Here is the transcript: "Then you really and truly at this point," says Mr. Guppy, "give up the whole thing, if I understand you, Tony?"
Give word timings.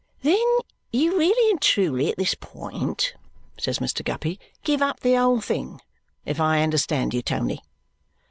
"Then 0.23 0.43
you 0.91 1.15
really 1.15 1.51
and 1.51 1.61
truly 1.61 2.09
at 2.09 2.17
this 2.17 2.33
point," 2.33 3.13
says 3.59 3.77
Mr. 3.77 4.03
Guppy, 4.03 4.39
"give 4.63 4.81
up 4.81 5.01
the 5.01 5.13
whole 5.13 5.41
thing, 5.41 5.79
if 6.25 6.39
I 6.39 6.63
understand 6.63 7.13
you, 7.13 7.21
Tony?" 7.21 7.61